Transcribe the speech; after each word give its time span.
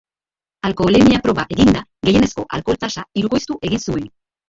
Alkoholemia-proba 0.69 1.45
eginda, 1.57 1.85
gehienezko 2.11 2.49
alkohol-tasa 2.59 3.09
hirukoiztu 3.23 3.63
egin 3.71 3.89
zuen. 3.89 4.15